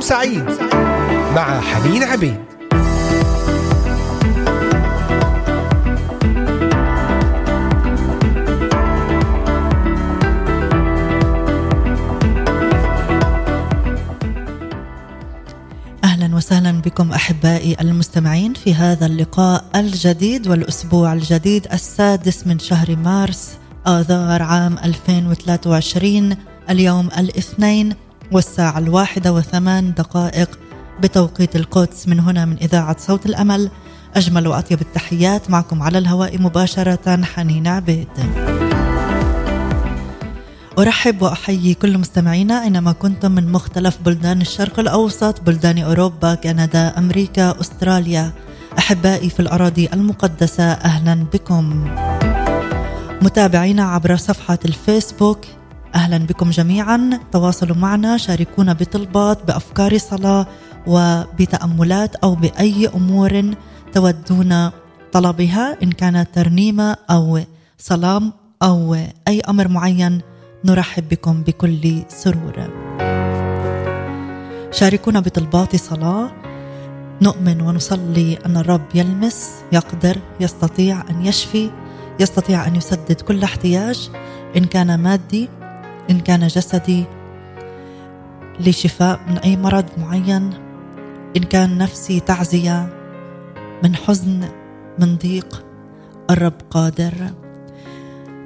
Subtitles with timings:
[0.00, 0.44] يوم سعيد
[1.36, 2.50] مع حنين عبيد.
[16.34, 23.50] وسهلا بكم أحبائي المستمعين في هذا اللقاء الجديد والأسبوع الجديد السادس من شهر مارس
[23.86, 26.36] آذار عام 2023
[26.70, 27.94] اليوم الاثنين
[28.32, 30.58] والساعة الواحدة وثمان دقائق.
[31.00, 33.70] بتوقيت القدس من هنا من إذاعة صوت الأمل.
[34.16, 38.08] أجمل وأطيب التحيات معكم على الهواء مباشرة حنين عبيد.
[40.78, 47.60] أرحب وأحيي كل مستمعينا أينما كنتم من مختلف بلدان الشرق الأوسط بلدان أوروبا كندا أمريكا
[47.60, 48.32] أستراليا.
[48.78, 51.90] أحبائي في الأراضي المقدسة أهلا بكم.
[53.22, 55.38] متابعينا عبر صفحة الفيسبوك
[55.94, 57.20] أهلا بكم جميعا.
[57.32, 60.46] تواصلوا معنا شاركونا بطلبات بأفكار صلاة
[60.86, 63.54] وبتأملات أو بأي أمور
[63.92, 64.70] تودون
[65.12, 67.40] طلبها إن كانت ترنيمة أو
[67.78, 68.22] صلاه
[68.62, 68.96] أو
[69.28, 70.20] أي أمر معين.
[70.64, 72.70] نرحب بكم بكل سرور.
[74.72, 76.30] شاركونا بطلبات صلاة.
[77.22, 81.70] نؤمن ونصلي أن الرب يلمس يقدر يستطيع أن يشفي
[82.20, 84.10] يستطيع أن يسدد كل احتياج
[84.56, 85.48] إن كان مادي
[86.10, 87.04] إن كان جسدي
[88.60, 90.52] لشفاء من أي مرض معين
[91.36, 92.88] إن كان نفسي تعزية
[93.84, 94.48] من حزن
[94.98, 95.64] من ضيق
[96.30, 97.14] الرب قادر.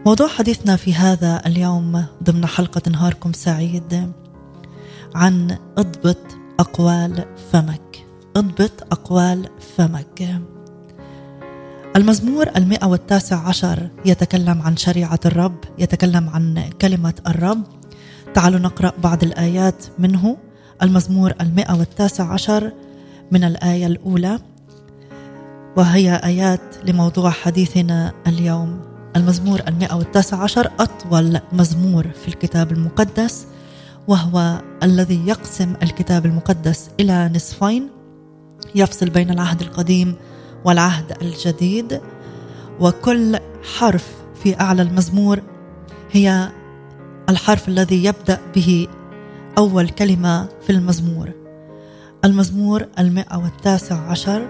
[0.06, 4.12] موضوع حديثنا في هذا اليوم ضمن حلقة نهاركم سعيد
[5.14, 8.06] عن أضبط أقوال فمك.
[8.36, 10.53] أضبط أقوال فمك.
[11.96, 17.62] المزمور المئة والتاسع عشر يتكلم عن شريعة الرب يتكلم عن كلمة الرب.
[18.34, 20.36] تعالوا نقرأ بعض الآيات منه.
[20.82, 22.72] المزمور المئة والتاسع عشر
[23.32, 24.38] من الآية الأولى.
[25.76, 28.80] وهي آيات لموضوع حديثنا اليوم.
[29.16, 33.46] المزمور المئة والتاسع عشر أطول مزمور في الكتاب المقدس
[34.08, 37.88] وهو الذي يقسم الكتاب المقدس إلى نصفين.
[38.74, 40.14] يفصل بين العهد القديم
[40.64, 42.00] والعهد الجديد
[42.80, 43.38] وكل
[43.78, 44.08] حرف
[44.42, 45.40] في أعلى المزمور
[46.12, 46.48] هي
[47.28, 48.88] الحرف الذي يبدأ به
[49.58, 51.30] أول كلمة في المزمور.
[52.24, 54.48] المزمور المئة والتاسع عشر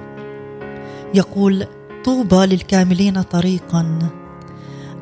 [1.14, 1.66] يقول
[2.04, 3.98] طوبى للكاملين طريقا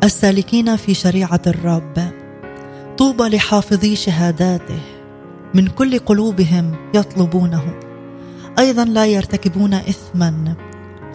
[0.05, 2.13] السالكين في شريعة الرب.
[2.99, 4.81] طوبى لحافظي شهاداته
[5.55, 7.81] من كل قلوبهم يطلبونه.
[8.59, 10.55] أيضا لا يرتكبون اثما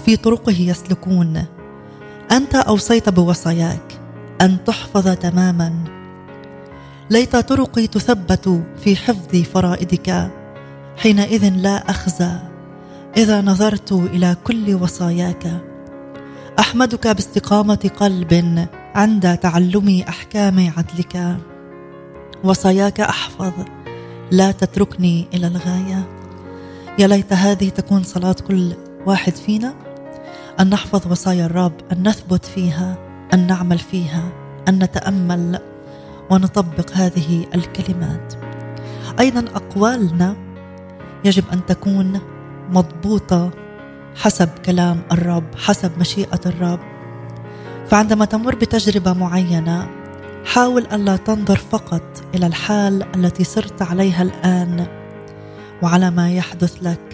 [0.05, 1.45] في طرقه يسلكون.
[2.31, 3.99] أنت أوصيت بوصاياك
[4.41, 5.73] أن تحفظ تماما.
[7.09, 10.31] ليت طرقي تثبت في حفظ فرائدك.
[10.97, 12.31] حينئذ لا أخزى.
[13.17, 15.61] إذا نظرت إلى كل وصاياك.
[16.59, 21.37] أحمدك باستقامة قلب عند تعلم أحكام عدلك.
[22.43, 23.53] وصاياك أحفظ.
[24.31, 26.07] لا تتركني إلى الغاية.
[26.99, 28.73] يا ليت هذه تكون صلاة كل
[29.05, 29.86] واحد فينا.
[30.59, 32.97] أن نحفظ وصايا الرب أن نثبت فيها
[33.33, 34.23] أن نعمل فيها
[34.67, 35.59] أن نتأمل
[36.29, 38.33] ونطبق هذه الكلمات.
[39.19, 40.35] أيضا أقوالنا
[41.25, 42.19] يجب أن تكون
[42.69, 43.51] مضبوطة
[44.15, 46.79] حسب كلام الرب حسب مشيئة الرب.
[47.87, 49.89] فعندما تمر بتجربة معينة
[50.45, 54.87] حاول ألا تنظر فقط إلى الحال التي صرت عليها الآن
[55.81, 57.06] وعلى ما يحدث لك.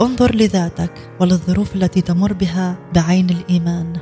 [0.00, 3.92] انظر لذاتك وللظروف التي تمر بها بعين الإيمان.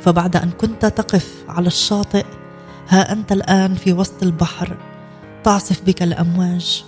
[0.00, 2.24] فبعد أن كنت تقف على الشاطئ
[2.88, 4.76] ها أنت الآن في وسط البحر
[5.44, 6.84] تعصف بك الأمواج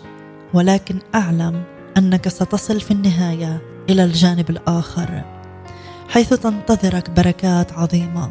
[0.54, 1.62] ولكن أعلم
[1.96, 5.24] أنك ستصل في النهاية إلى الجانب الآخر
[6.08, 8.30] حيث تنتظرك بركات عظيمة.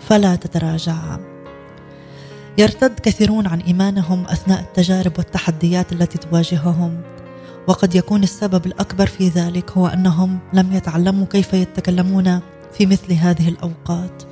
[0.00, 1.18] فلا تتراجع.
[2.58, 7.00] يرتد كثيرون عن إيمانهم أثناء التجارب والتحديات التي تواجههم.
[7.70, 12.40] وقد يكون السبب الأكبر في ذلك هو أنهم لم يتعلموا كيف يتكلمون
[12.72, 14.22] في مثل هذه الأوقات.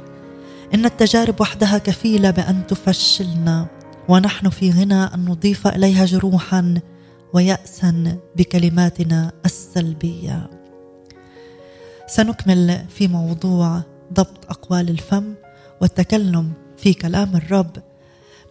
[0.75, 3.67] إن التجارب وحدها كفيلة بأن تفشلنا
[4.08, 6.75] ونحن في غنى أن نضيف إليها جروحا
[7.35, 10.50] وياسا بكلماتنا السلبية.
[12.06, 13.82] سنكمل في موضوع
[14.12, 15.35] ضبط أقوال الفم
[15.81, 17.76] والتكلم في كلام الرب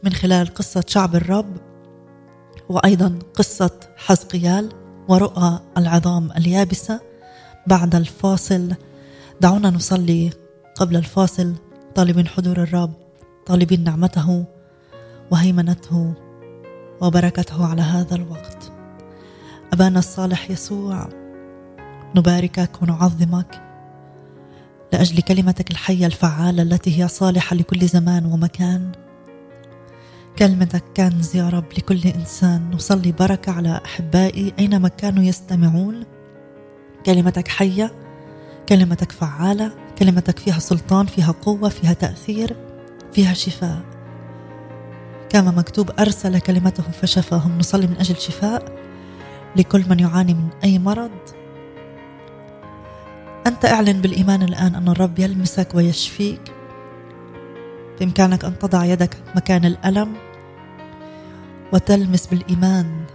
[0.03, 1.66] من خلال قصة شعب الرب.
[2.69, 4.69] وأيضا قصة حزقيال
[5.07, 7.01] ورؤى العظام اليابسة
[7.67, 8.73] بعد الفاصل.
[9.41, 10.29] دعونا نصلي
[10.75, 11.53] قبل الفاصل.
[11.95, 12.93] طالبين حضور الرب
[13.45, 14.45] طالبين نعمته
[15.31, 16.13] وهيمنته
[17.01, 18.71] وبركته على هذا الوقت.
[19.73, 21.09] أبانا الصالح يسوع
[22.15, 23.63] نباركك ونعظمك
[24.93, 28.91] لأجل كلمتك الحية الفعالة التي هي صالحة لكل زمان ومكان.
[30.39, 32.71] كلمتك كنز يا رب لكل إنسان.
[32.73, 36.03] نصلي بركة على أحبائي أينما كانوا يستمعون.
[37.05, 37.91] كلمتك حية
[38.69, 42.55] كلمتك فعالة كلمتك فيها سلطان فيها قوة فيها تأثير
[43.13, 43.81] فيها شفاء.
[45.29, 47.57] كما مكتوب أرسل كلمته فشفاهم.
[47.57, 48.77] نصلي من أجل شفاء
[49.55, 51.11] لكل من يعاني من أي مرض.
[53.47, 56.41] أنت أعلن بالإيمان الآن أن الرب يلمسك ويشفيك.
[57.99, 60.26] بإمكانك أن تضع يدك مكان الألم.
[61.73, 63.05] وتلمس بالإيمان.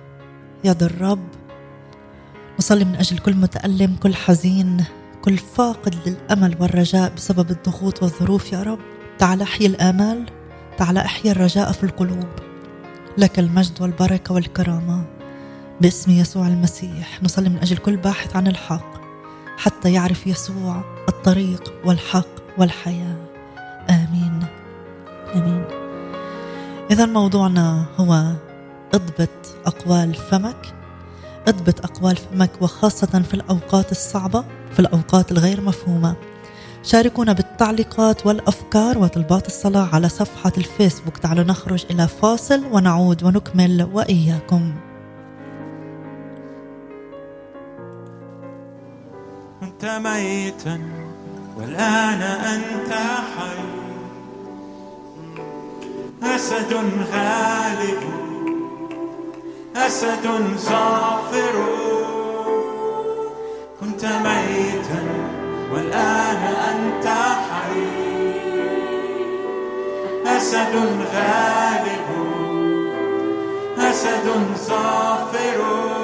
[0.65, 1.29] يد الرب
[2.59, 4.85] نصلي من أجل كل متألم كل حزين
[5.23, 8.53] كل فاقد للأمل والرجاء بسبب الضغوط والظروف.
[8.53, 8.79] يا رب
[9.19, 10.27] تعال أحيي الآمال
[10.79, 12.29] تعال أحيي الرجاء في القلوب.
[13.19, 15.05] لك المجد والبركة والكرامة
[15.81, 17.23] باسم يسوع المسيح.
[17.23, 19.03] نصلي من أجل كل باحث عن الحق
[19.57, 23.17] حتى يعرف يسوع الطريق والحق والحياة.
[23.91, 24.45] آمين.
[25.35, 25.82] آمين.
[26.93, 28.33] إذا موضوعنا هو
[28.95, 30.75] إضبط أقوال فمك
[31.49, 36.17] إضبط أقوال فمك وخاصة في الأوقات الصعبة في الأوقات الغير مفهومة.
[36.83, 41.19] شاركونا بالتعليقات والأفكار وطلبات الصلاة على صفحة الفيسبوك.
[41.19, 44.75] تعالوا نخرج إلى فاصل ونعود ونكمل وإياكم.
[49.61, 50.81] كنت ميتا
[51.57, 52.93] والآن أنت
[53.37, 53.82] حي.
[56.25, 56.75] أسد
[57.13, 58.03] غالب
[59.77, 60.27] أسد
[60.59, 61.55] صافر.
[63.81, 65.05] كنت ميتا
[65.73, 67.07] والآن أنت
[67.51, 68.03] حي.
[70.27, 70.75] أسد
[71.15, 72.09] غالب
[73.79, 76.02] أسد صافر.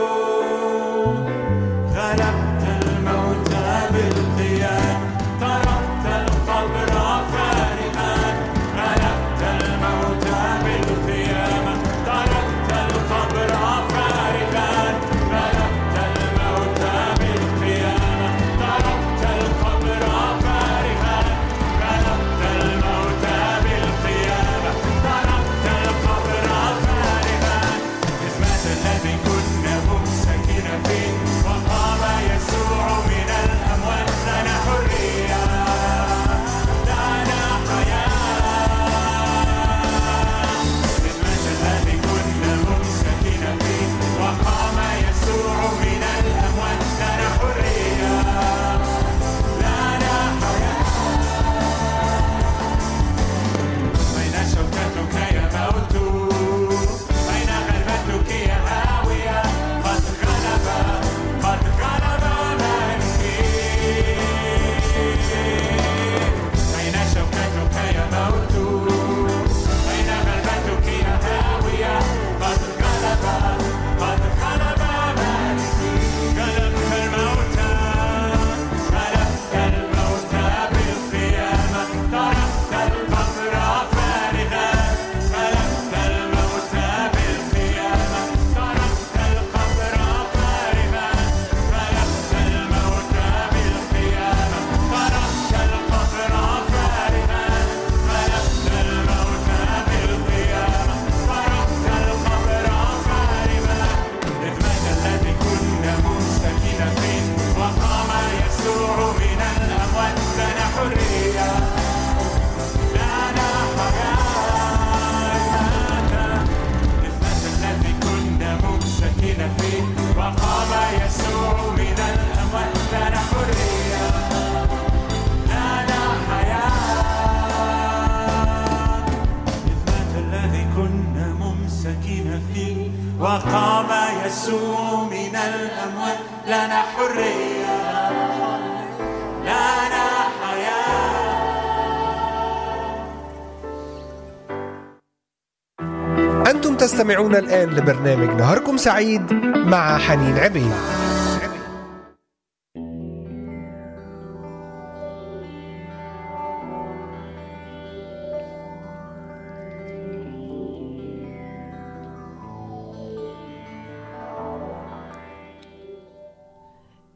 [147.09, 150.73] تستمعون الآن لبرنامج نهاركم سعيد مع حنين عبيد.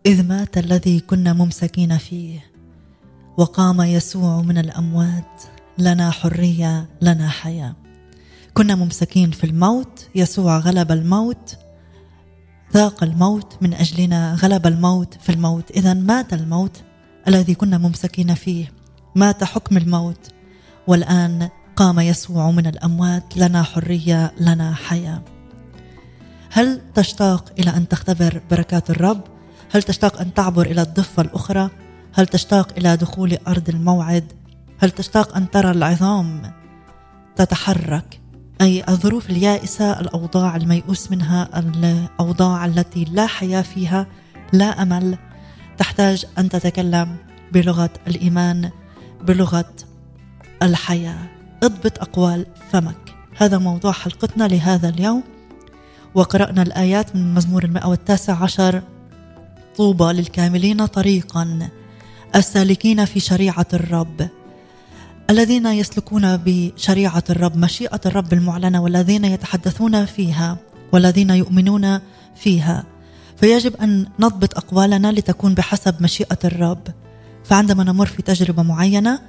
[0.06, 2.40] إذ مات الذي كنا ممسكين فيه
[3.36, 5.42] وقام يسوع من الأموات
[5.78, 7.81] لنا حرية لنا حياة.
[8.54, 11.56] كنا ممسكين في الموت يسوع غلب الموت
[12.74, 16.82] ذاق الموت من أجلنا غلب الموت في الموت إذا مات الموت
[17.28, 18.72] الذي كنا ممسكين فيه
[19.14, 20.28] مات حكم الموت
[20.86, 25.22] والآن قام يسوع من الأموات لنا حرية لنا حياة
[26.50, 29.20] هل تشتاق إلى أن تختبر بركات الرب؟
[29.70, 31.70] هل تشتاق أن تعبر إلى الضفة الأخرى؟
[32.14, 34.32] هل تشتاق إلى دخول أرض الموعد؟
[34.78, 36.52] هل تشتاق أن ترى العظام
[37.36, 38.21] تتحرك؟
[38.62, 44.06] أي الظروف اليائسة الأوضاع الميؤوس منها الأوضاع التي لا حياة فيها
[44.52, 45.18] لا أمل.
[45.78, 47.16] تحتاج أن تتكلم
[47.52, 48.70] بلغة الإيمان
[49.22, 49.74] بلغة
[50.62, 51.18] الحياة.
[51.62, 53.14] اضبط أقوال فمك.
[53.36, 55.22] هذا موضوع حلقتنا لهذا اليوم.
[56.14, 58.82] وقرأنا الآيات من مزمور المئة والتاسع عشر.
[59.76, 61.68] طوبى للكاملين طريقا.
[62.36, 64.28] السالكين في شريعة الرب.
[65.32, 70.56] الذين يسلكون بشريعة الرب مشيئة الرب المعلنة والذين يتحدثون فيها
[70.92, 72.00] والذين يؤمنون
[72.36, 72.84] فيها.
[73.36, 76.88] فيجب أن نضبط أقوالنا لتكون بحسب مشيئة الرب.
[77.44, 79.20] فعندما نمر في تجربة معينة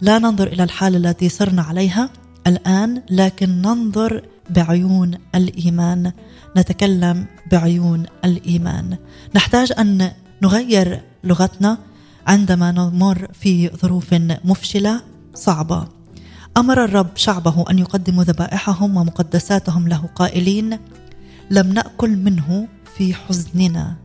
[0.00, 2.10] لا ننظر إلى الحالة التي صرنا عليها
[2.46, 6.12] الآن لكن ننظر بعيون الإيمان.
[6.56, 8.96] نتكلم بعيون الإيمان.
[9.34, 11.78] نحتاج أن نغير لغتنا
[12.26, 14.14] عندما نمر في ظروف
[14.44, 15.09] مفشلة.
[15.34, 15.88] صعبة
[16.56, 20.78] أمر الرب شعبه أن يقدموا ذبائحهم ومقدساتهم له قائلين
[21.50, 23.96] لم نأكل منه في حزننا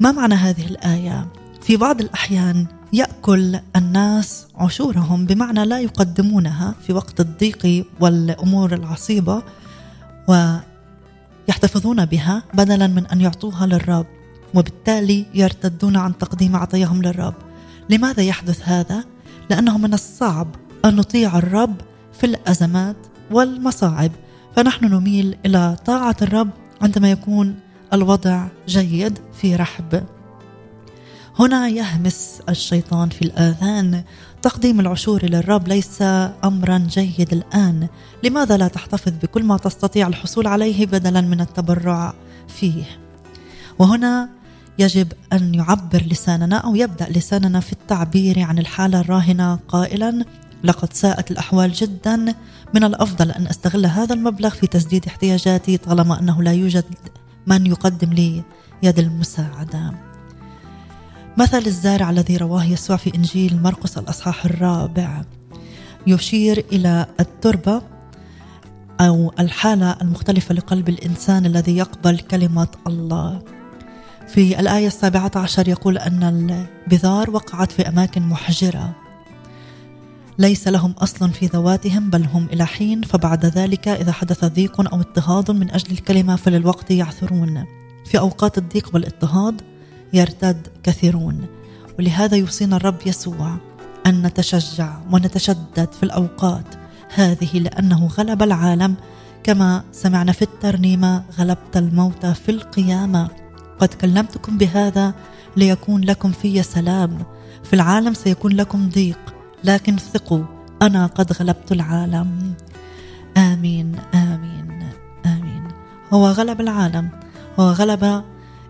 [0.00, 1.28] ما معنى هذه الآية؟
[1.62, 9.42] في بعض الأحيان يأكل الناس عشورهم بمعنى لا يقدمونها في وقت الضيق والأمور العصيبة
[11.48, 14.06] ويحتفظون بها بدلا من أن يعطوها للرب
[14.54, 17.34] وبالتالي يرتدون عن تقديم عطاياهم للرب
[17.90, 19.04] لماذا يحدث هذا؟
[19.50, 20.48] لأنه من الصعب
[20.84, 21.74] أن نطيع الرب
[22.12, 22.96] في الأزمات
[23.30, 24.12] والمصاعب.
[24.56, 26.50] فنحن نميل إلى طاعة الرب
[26.82, 27.54] عندما يكون
[27.92, 30.04] الوضع جيد في رحب.
[31.38, 34.02] هنا يهمس الشيطان في الآذان.
[34.42, 36.02] تقديم العشور للرب ليس
[36.44, 37.88] امرا جيد الآن.
[38.24, 42.14] لماذا لا تحتفظ بكل ما تستطيع الحصول عليه بدلا من التبرع
[42.48, 42.84] فيه؟
[43.78, 44.28] وهنا
[44.78, 50.24] يجب أن يعبر لساننا أو يبدأ لساننا في التعبير عن الحالة الراهنة قائلا
[50.64, 52.34] لقد ساءت الأحوال جدا.
[52.74, 56.84] من الأفضل أن أستغل هذا المبلغ في تسديد احتياجاتي طالما أنه لا يوجد
[57.46, 58.42] من يقدم لي
[58.82, 59.94] يد المساعدة.
[61.36, 65.22] مثل الزارع الذي رواه يسوع في إنجيل مرقس الأصحاح الرابع.
[66.06, 67.82] يشير إلى التربة
[69.00, 73.57] أو الحالة المختلفة لقلب الإنسان الذي يقبل كلمة الله.
[74.28, 78.94] في الآية السابعة عشر يقول أن البذار وقعت في أماكن محجرة.
[80.38, 85.00] ليس لهم أصل في ذواتهم بل هم إلى حين فبعد ذلك إذا حدث ضيق أو
[85.00, 87.64] اضطهاد من أجل الكلمة فللوقت يعثرون.
[88.04, 89.62] في أوقات الضيق والاضطهاد
[90.12, 91.46] يرتد كثيرون.
[91.98, 93.56] ولهذا يوصينا الرب يسوع
[94.06, 96.74] أن نتشجع ونتشدد في الأوقات
[97.14, 98.94] هذه لأنه غلب العالم.
[99.42, 103.47] كما سمعنا في الترنيمة غلبت الموت في القيامة.
[103.78, 105.14] قد كلمتكم بهذا
[105.56, 107.18] ليكون لكم في سلام.
[107.64, 109.18] في العالم سيكون لكم ضيق
[109.64, 110.44] لكن ثقوا
[110.82, 112.54] أنا قد غلبت العالم.
[113.36, 114.88] آمين آمين
[115.26, 115.68] آمين.
[116.12, 117.08] هو غلب العالم
[117.60, 118.24] هو غلب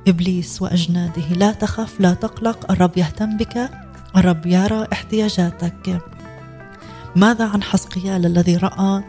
[0.09, 1.33] إبليس وأجناده.
[1.33, 3.71] لا تخف لا تقلق الرب يهتم بك
[4.17, 6.03] الرب يرى احتياجاتك.
[7.17, 9.05] ماذا عن حسقيال الذي رأى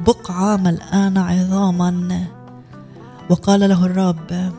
[0.00, 2.24] بقعة ملآن عظاما؟
[3.30, 4.52] وقال له الرب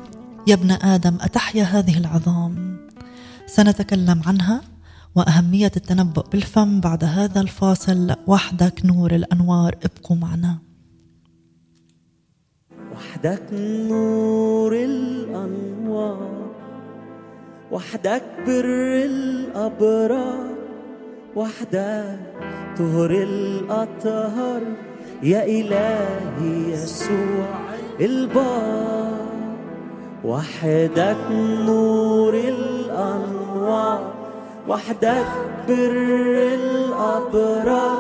[0.48, 2.78] يا ابن آدم أتحيا هذه العظام؟
[3.46, 4.62] سنتكلم عنها
[5.16, 8.16] وأهمية التنبؤ بالفم بعد هذا الفاصل.
[8.28, 10.58] وحدك نور الأنوار ابقوا معنا.
[12.94, 13.54] وحدك
[13.90, 16.52] نور الأنوار
[17.72, 18.66] وحدك بر
[19.06, 20.56] الأبرار
[21.36, 22.20] وحدك
[22.78, 24.62] طهر الأطهار.
[25.24, 27.48] يا إلهي يسوع
[28.00, 29.35] البار.
[30.26, 31.18] وحدك
[31.66, 34.00] نور الأنوار
[34.68, 35.28] وحدك
[35.68, 37.98] بر الأبرار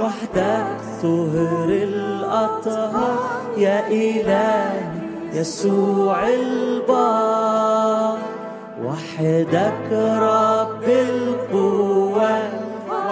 [0.00, 3.18] وحدك طهر الأطهار.
[3.56, 4.80] يا إلهي
[5.32, 8.18] يسوع البار
[8.84, 9.88] وحدك
[10.22, 12.52] رب القوات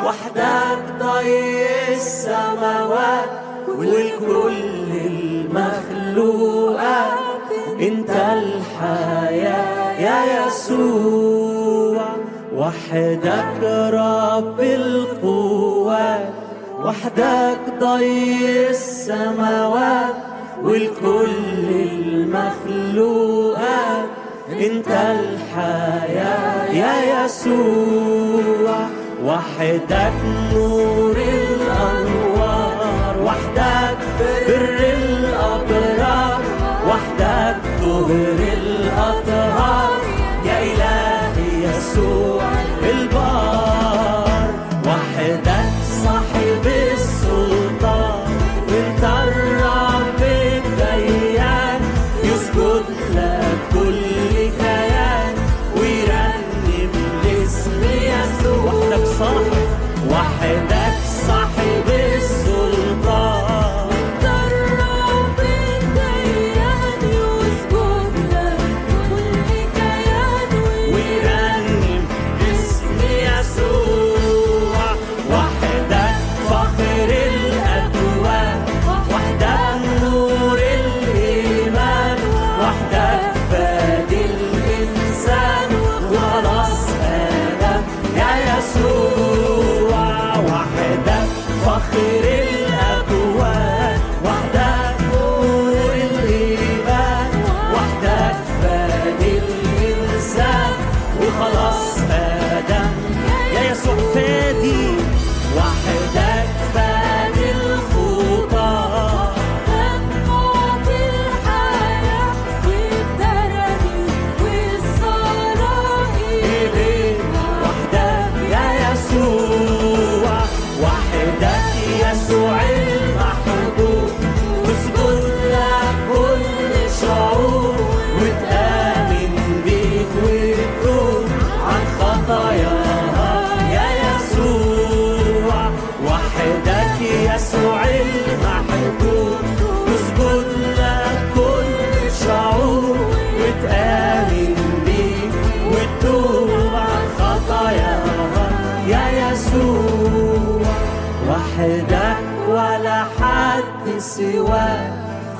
[0.04, 3.30] وحدك ضي السماوات
[3.68, 4.90] والكل
[5.46, 7.17] المخلوقات.
[7.80, 12.04] انت الحياة يا يسوع
[12.54, 16.28] وحدك رب القوات
[16.84, 20.14] وحدك ضي السماوات
[20.62, 21.68] والكل
[22.78, 24.08] المخلوقات
[24.60, 28.78] انت الحياة يا يسوع
[29.24, 30.12] وحدك
[30.54, 33.98] نور الأنوار وحدك
[34.48, 34.77] بر
[36.98, 39.87] وحدك طهر الأطهار.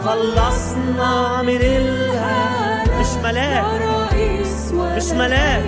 [0.09, 3.65] خلصنا من الهلاك مش ملاك
[4.97, 5.63] مش ملاك.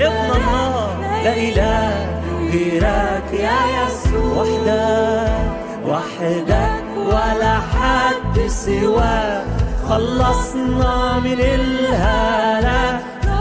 [0.00, 1.90] ابن الله لا إله
[2.52, 4.42] غيرك يا يسوع.
[4.42, 5.28] وحدك
[5.88, 9.44] وحدك ولا حد سواك.
[9.88, 13.00] خلصنا من الهلاك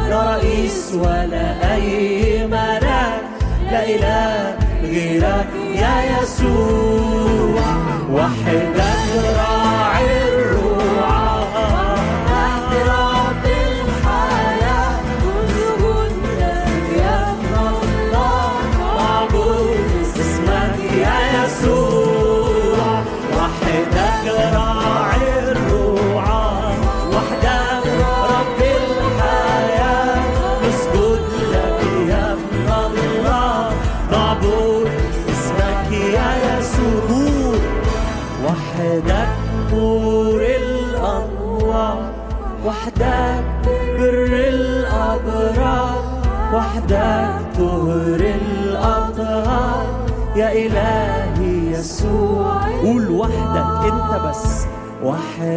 [0.09, 3.23] لا رئيس ولا أي ملاك.
[3.71, 7.63] لا إله غيرك يا يسوع.
[8.11, 10.32] وحدك راعي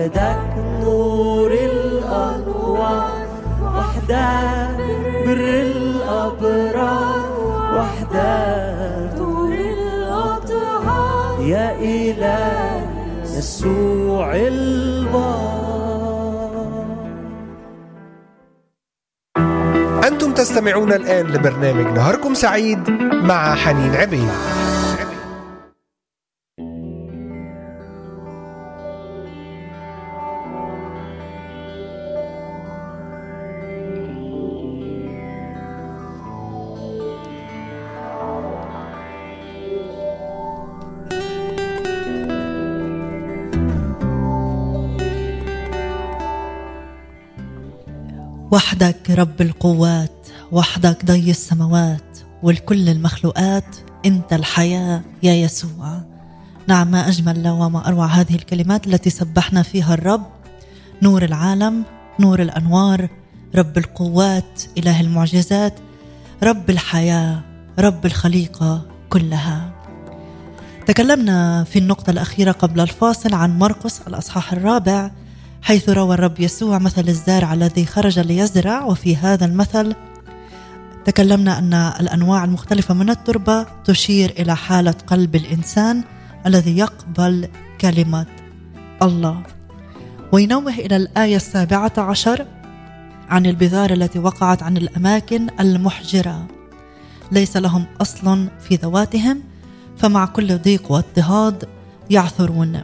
[0.07, 0.55] وحدك
[0.87, 3.27] نور الأنوار
[3.63, 4.79] وحدك
[5.27, 7.27] بر الأبرار
[7.75, 9.17] وحدك
[11.47, 12.87] يا إله
[13.39, 15.67] يسوع البار.
[20.07, 24.31] أنتم تستمعون الآن لبرنامج نهاركم سعيد مع حنين عبيد.
[48.57, 56.01] وحدك رب القوات وحدك ضي السماوات والكل المخلوقات انت الحياة يا يسوع.
[56.67, 60.27] نعم ما أجمل وما أروع هذه الكلمات التي سبحنا فيها الرب.
[61.03, 61.85] نور العالم
[62.21, 63.09] نور الأنوار
[63.55, 65.75] رب القوات إله المعجزات
[66.43, 67.41] رب الحياة
[67.79, 69.73] رب الخليقة كلها.
[70.87, 75.11] تكلمنا في النقطة الأخيرة قبل الفاصل عن مرقس الأصحاح الرابع
[75.67, 79.95] حيث روى الرب يسوع مثل الزارع الذي خرج ليزرع وفي هذا المثل
[81.05, 86.05] تكلمنا أن الأنواع المختلفة من التربة تشير إلى حالة قلب الإنسان
[86.47, 87.49] الذي يقبل
[87.81, 88.27] كلمه
[89.03, 89.43] الله.
[90.33, 92.47] وينوه إلى الآية السابعة عشر
[93.29, 96.47] عن البذار التي وقعت عن الأماكن المحجرة.
[97.33, 99.43] ليس لهم أصل في ذواتهم
[99.97, 101.69] فمع كل ضيق واضطهاد
[102.11, 102.81] يعثرون.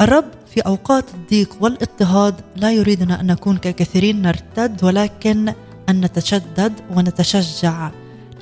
[0.00, 5.52] الرب في أوقات الضيق والاضطهاد لا يريدنا أن نكون ككثيرين نرتد ولكن
[5.88, 7.90] أن نتشدد ونتشجع.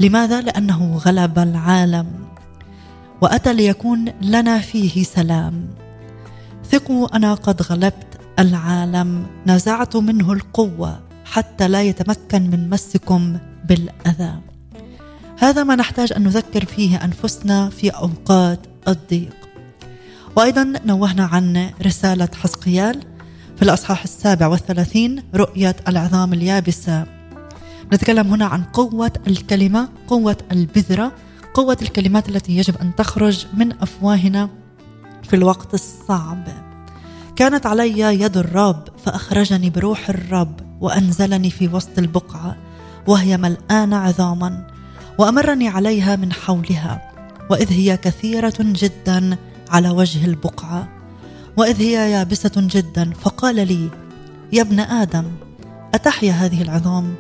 [0.01, 2.07] لماذا؟ لأنه غلب العالم.
[3.21, 5.69] وأتى ليكون لنا فيه سلام.
[6.71, 9.27] ثقوا أنا قد غلبت العالم.
[9.47, 14.35] نزعت منه القوة حتى لا يتمكن من مسكم بالأذى.
[15.39, 19.42] هذا ما نحتاج أن نذكر فيه أنفسنا في أوقات الضيق.
[20.37, 23.01] وأيضا نوهنا عن رسالة حزقيال
[23.57, 27.07] في الأصحاح السابع والثلاثين رؤية العظام اليابسة.
[27.93, 31.13] نتكلم هنا عن قوة الكلمة قوة البذرة
[31.55, 34.49] قوة الكلمات التي يجب أن تخرج من أفواهنا
[35.23, 36.49] في الوقت الصعب.
[37.37, 42.57] كانت علي يد الرب فأخرجني بروح الرب وأنزلني في وسط البقعة
[43.07, 44.67] وهي ملآنة عظاما
[45.19, 47.13] وأمرني عليها من حولها
[47.51, 49.39] وإذ هي كثيرة جدا
[49.73, 50.89] على وجه البقعة
[51.57, 53.91] وإذ هي يابسة جدا فقال لي
[54.53, 55.25] يا ابن آدم
[55.95, 57.15] أتحيا هذه العظام؟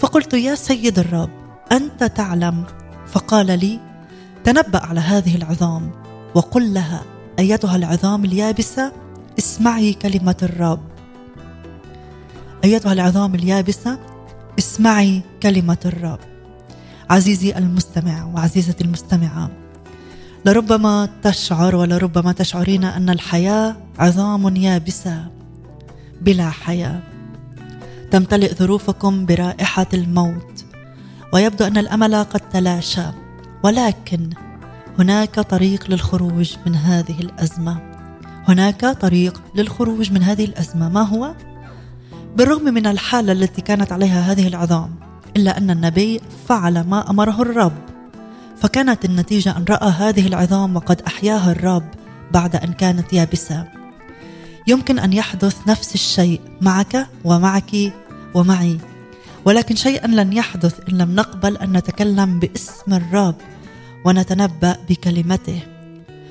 [0.00, 1.30] فقلت يا سيد الرب
[1.72, 2.64] أنت تعلم.
[3.06, 3.80] فقال لي
[4.44, 5.90] تنبأ على هذه العظام
[6.34, 7.02] وقل لها
[7.38, 8.92] أيتها العظام اليابسة؟
[9.38, 10.80] اسمعي كلمة الرب.
[12.64, 13.98] أيتها العظام اليابسة؟
[14.58, 16.20] اسمعي كلمة الرب.
[17.10, 19.50] عزيزي المستمع وعزيزتي المستمعة
[20.46, 25.24] لربما تشعر ولربما تشعرين أن الحياة عظام يابسة
[26.20, 27.00] بلا حياة.
[28.10, 30.64] تمتلئ ظروفكم برائحة الموت
[31.32, 33.06] ويبدو أن الأمل قد تلاشى
[33.62, 34.30] ولكن
[34.98, 37.80] هناك طريق للخروج من هذه الأزمة.
[38.48, 40.88] هناك طريق للخروج من هذه الأزمة.
[40.88, 41.34] ما هو؟
[42.36, 44.94] بالرغم من الحالة التي كانت عليها هذه العظام
[45.36, 47.93] إلا أن النبي فعل ما أمره الرب.
[48.64, 51.84] فكانت النتيجة أن رأى هذه العظام وقد أحياها الرب
[52.32, 53.64] بعد أن كانت يابسة.
[54.66, 57.92] يمكن أن يحدث نفس الشيء معك ومعك
[58.34, 58.78] ومعي
[59.44, 63.34] ولكن شيئا لن يحدث إن لم نقبل أن نتكلم باسم الرب
[64.04, 65.60] ونتنبأ بكلمته.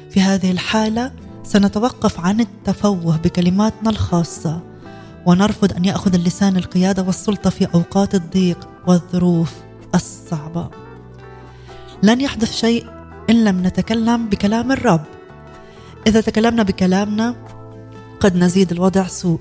[0.10, 1.12] في هذه الحالة
[1.44, 4.62] سنتوقف عن التفوه بكلماتنا الخاصة
[5.26, 9.54] ونرفض أن يأخذ اللسان القيادة والسلطة في أوقات الضيق والظروف
[9.96, 10.70] الصعبة.
[12.04, 12.86] لن يحدث شيء
[13.30, 15.02] إن لم نتكلم بكلام الرب.
[16.08, 17.36] إذا تكلمنا بكلامنا
[18.20, 19.40] قد نزيد الوضع سوء.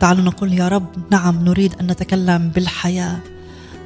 [0.00, 3.18] تعالوا نقول يا رب نعم نريد أن نتكلم بالحياة.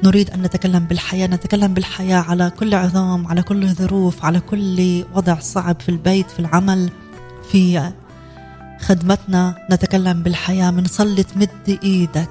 [0.03, 1.27] نريد أن نتكلم بالحياة.
[1.27, 6.39] نتكلم بالحياة على كل عظام على كل ظروف على كل وضع صعب في البيت في
[6.39, 6.89] العمل
[7.51, 7.91] في
[8.81, 9.67] خدمتنا.
[9.71, 12.29] نتكلم بالحياة منصلي تمد إيدك.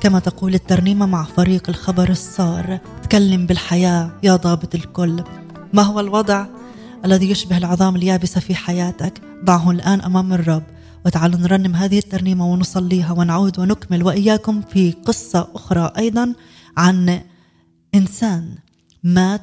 [0.00, 5.24] كما تقول الترنيمة مع فريق الخبر السار تكلم بالحياة يا ضابط الكل.
[5.72, 6.46] ما هو الوضع
[7.04, 10.62] الذي يشبه العظام اليابسة في حياتك؟ ضعه الآن أمام الرب.
[11.04, 16.34] وتعالوا نرنم هذه الترنيمة ونصليها ونعود ونكمل وإياكم في قصة أخرى أيضا
[16.76, 17.20] عن
[17.94, 18.54] إنسان
[19.04, 19.42] مات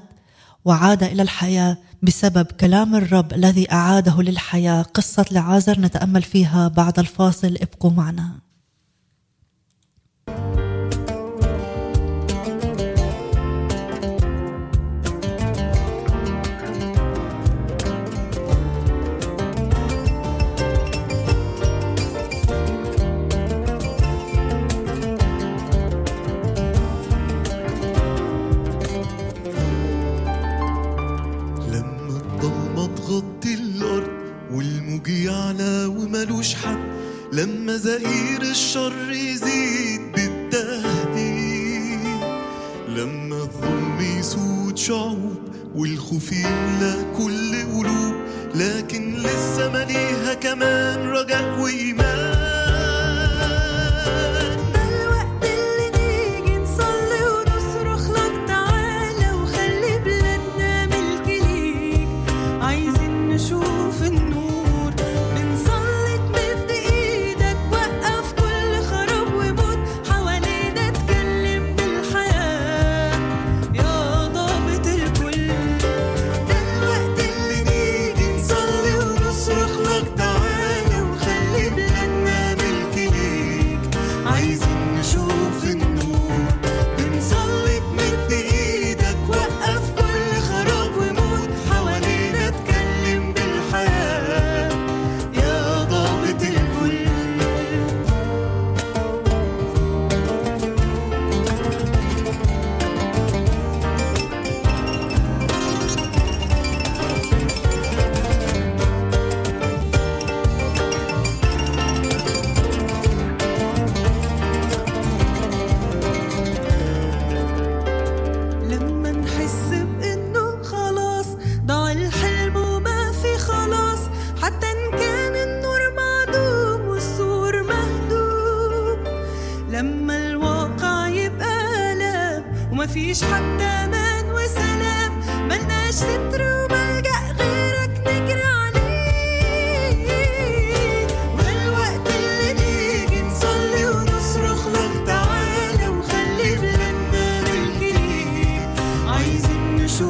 [0.65, 4.81] وعاد إلى الحياة بسبب كلام الرب الذي أعاده للحياة.
[4.81, 7.57] قصة لعازر نتأمل فيها بعد الفاصل.
[7.61, 8.42] ابقوا معنا.
[36.23, 36.77] وملوش حد
[37.33, 41.99] لما زئير الشر يزيد بالتهديد.
[42.87, 45.39] لما الظلم يسود شعوب
[45.75, 48.15] والخوف يملى كل قلوب
[48.55, 52.52] لكن لسه مليها كمان رجاء وإيمان.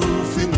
[0.01, 0.52] to finish.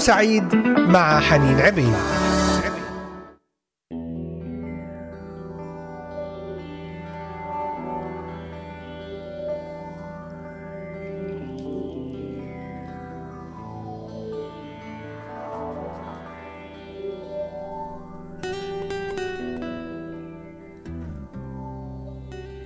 [0.00, 1.94] سعيد مع حنين عبيد.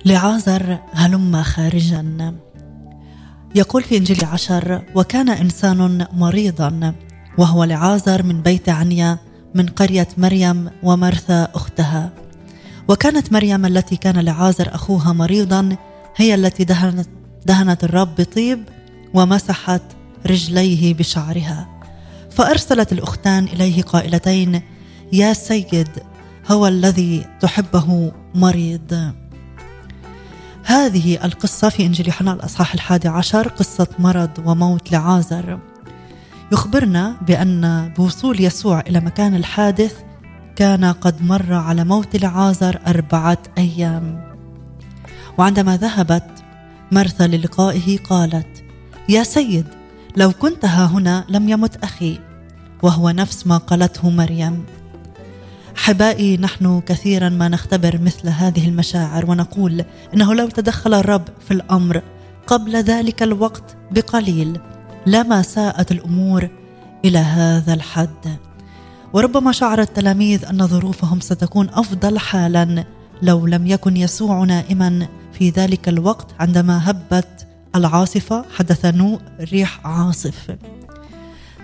[0.05, 2.35] لعازر هلم خارجا.
[3.55, 6.93] يقول في إنجيل عشر وكان إنسان مريضا.
[7.37, 9.17] وهو لعازر من بيت عنيا
[9.55, 12.11] من قرية مريم ومرثا أختها.
[12.87, 15.77] وكانت مريم التي كان لعازر أخوها مريضا
[16.15, 17.09] هي التي دهنت,
[17.45, 18.63] دهنت الرب بطيب
[19.13, 19.81] ومسحت
[20.25, 21.67] رجليه بشعرها.
[22.31, 24.61] فأرسلت الأختان إليه قائلتين
[25.13, 25.89] يا سيد
[26.51, 29.13] هو الذي تحبه مريض.
[30.63, 35.59] هذه القصة في إنجيل يوحنا الأصحاح الحادي عشر قصة مرض وموت لعازر.
[36.55, 39.95] يخبرنا بأن بوصول يسوع إلى مكان الحادث
[40.55, 44.33] كان قد مر على موت لعازر أربعة أيام.
[45.37, 46.43] وعندما ذهبت
[46.91, 48.63] مرثا للقائه قالت
[49.09, 49.65] يا سيد
[50.17, 52.19] لو كنت ها هنا لم يمت أخي
[52.83, 54.65] وهو نفس ما قالته مريم.
[55.77, 62.01] احبائي نحن كثيرا ما نختبر مثل هذه المشاعر ونقول إنه لو تدخل الرب في الأمر
[62.47, 64.59] قبل ذلك الوقت بقليل.
[65.07, 66.49] لما ساءت الأمور
[67.05, 68.37] إلى هذا الحد.
[69.13, 72.85] وربما شعر التلاميذ أن ظروفهم ستكون أفضل حالا
[73.21, 80.55] لو لم يكن يسوع نائما في ذلك الوقت عندما هبت العاصفة حدث نوء ريح عاصف.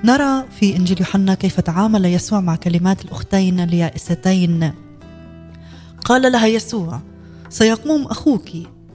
[0.04, 4.74] نرى في إنجيل يوحنا كيف تعامل يسوع مع كلمات الأختين اليائستين.
[6.06, 7.02] قال لها يسوع
[7.50, 8.50] سيقوم أخوك.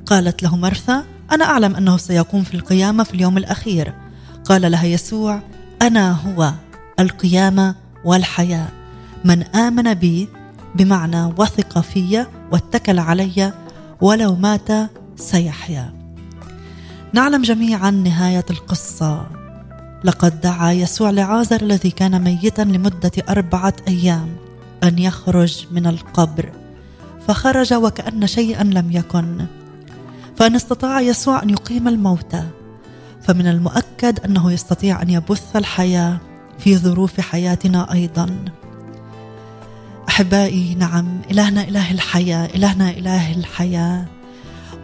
[0.06, 4.05] قالت له مرثا أنا أعلم أنه سيقوم في القيامة في اليوم الأخير.
[4.48, 5.40] قال لها يسوع
[5.82, 6.52] أنا هو
[7.00, 8.68] القيامة والحياة.
[9.24, 10.28] من آمن بي
[10.74, 13.52] بمعنى وثق في واتكل علي
[14.00, 14.68] ولو مات
[15.16, 15.92] سيحيا.
[17.12, 19.26] نعلم جميعا نهاية القصة.
[20.04, 24.36] لقد دعا يسوع لعازر الذي كان ميتا لمدة أربعة أيام
[24.84, 26.52] أن يخرج من القبر
[27.28, 29.46] فخرج وكأن شيئا لم يكن.
[30.36, 32.44] فإن استطاع يسوع أن يقيم الموتى
[33.26, 36.18] فمن المؤكد أنه يستطيع أن يبث الحياة
[36.58, 38.44] في ظروف حياتنا أيضا.
[40.08, 44.06] أحبائي نعم إلهنا إله الحياة إلهنا إله الحياة.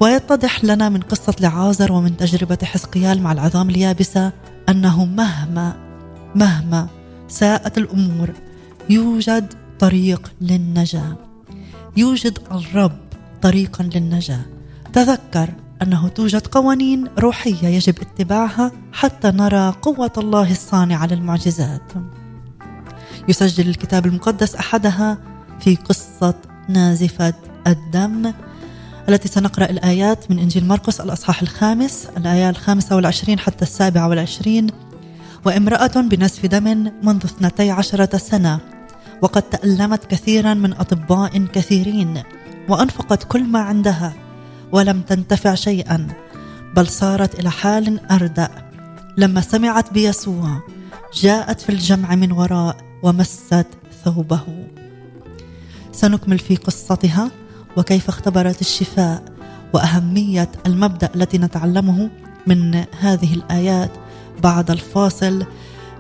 [0.01, 4.33] ويتضح لنا من قصة لعازر ومن تجربة حزقيال مع العظام اليابسة
[4.69, 5.77] أنه مهما
[6.35, 6.87] مهما
[7.29, 8.31] ساءت الأمور
[8.91, 11.17] يوجد طريق للنجاة.
[11.97, 12.99] يوجد الرب
[13.43, 14.43] طريقا للنجاة.
[14.93, 15.51] تذكر
[15.83, 21.93] أنه توجد قوانين روحية يجب اتباعها حتى نرى قوة الله الصانعه للمعجزات.
[23.29, 25.19] يسجل الكتاب المقدس أحدها
[25.61, 26.35] في قصة
[26.69, 27.35] نازفة
[27.67, 28.33] الدم
[29.09, 34.67] التي سنقرأ الآيات من إنجيل مرقس الأصحاح الخامس الآية الخامسة والعشرين حتى السابعة والعشرين
[35.45, 38.61] وامرأة بنزف دم منذ اثنتي عشرة سنة
[39.23, 42.23] وقد تألمت كثيرا من أطباء كثيرين
[42.69, 44.22] وأنفقت كل ما عندها.
[44.73, 46.07] ولم تنتفع شيئا
[46.77, 48.49] بل صارت إلى حال أردأ.
[49.17, 50.61] لما سمعت بيسوع
[51.15, 53.67] جاءت في الجمع من وراء ومست
[54.05, 54.41] ثوبه.
[55.93, 57.31] سنكمل في قصتها
[57.77, 59.23] وكيف اختبرت الشفاء
[59.75, 62.11] وأهمية المبدأ التي نتعلمه
[62.47, 63.91] من هذه الآيات
[64.43, 65.47] بعد الفاصل.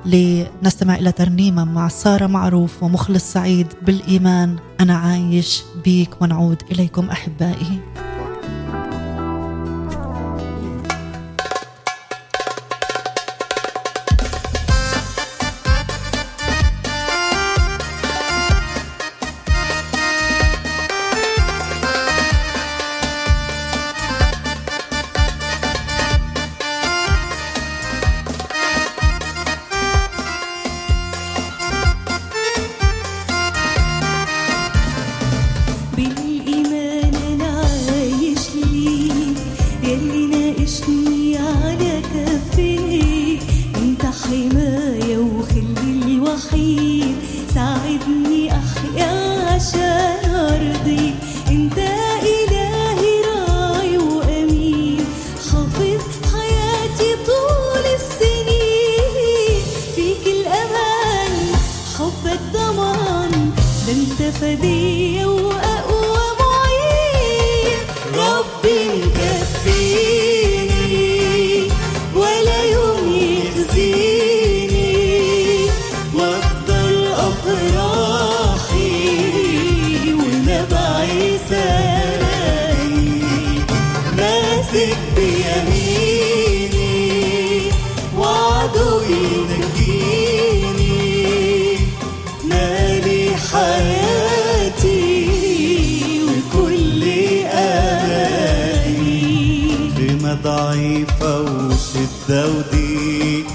[0.06, 4.56] لنستمع إلى ترنيمة مع سارة معروف ومخلص سعيد بالإيمان.
[4.80, 7.80] أنا عايش بيك ونعود إليكم أحبائي.
[100.44, 103.46] ضعيفة وشدة وضيق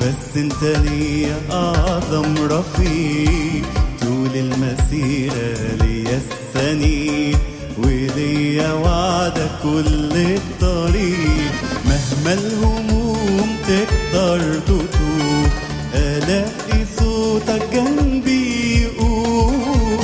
[0.00, 3.64] بس انت ليا أعظم رفيق.
[4.00, 7.38] طول المسيرة ليا السنين
[7.78, 11.52] وليا وعدك كل الطريق.
[11.84, 15.52] مهما الهموم تقدر تطوف
[15.94, 20.00] ألاقي صوتك جنبي يقول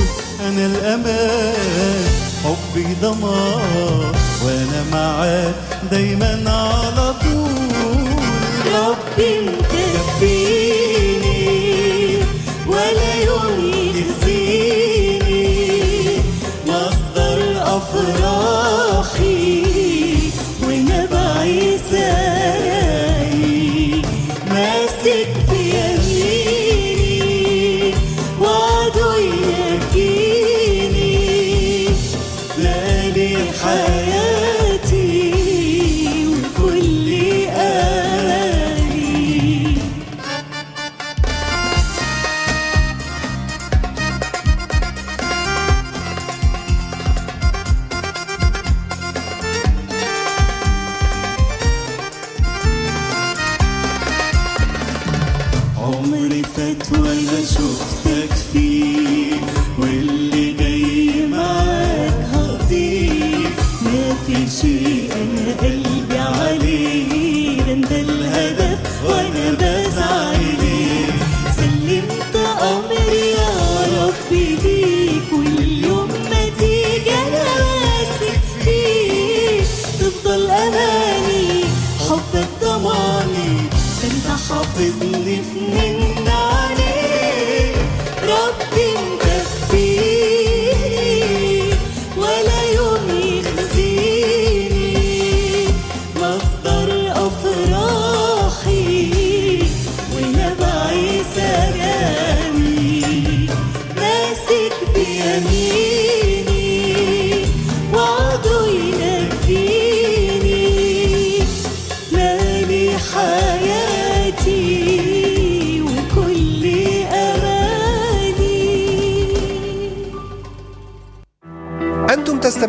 [0.49, 2.05] أنا الأمان
[2.45, 4.13] حبي ضمان
[4.45, 5.72] وأنا معاك.
[5.91, 7.53] دايما على طول.
[8.75, 9.62] ربي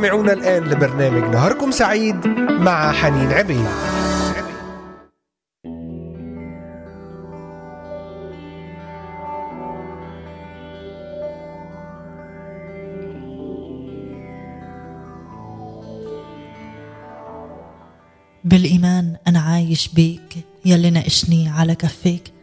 [0.04, 3.66] تستمعون الآن لبرنامج نهاركم سعيد مع حنين عبيد.
[18.44, 22.34] بالإيمان أنا عايش بيك يلي ناقشني على كفيك.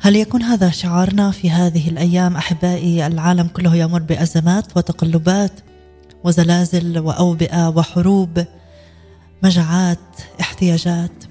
[0.00, 5.67] هل يكون هذا شعارنا في هذه الأيام أحبائي؟ العالم كله يمر بأزمات وتقلبات.
[6.24, 8.44] وزلازل وأوبئة وحروب
[9.42, 9.98] مجاعات
[10.40, 11.24] احتياجات.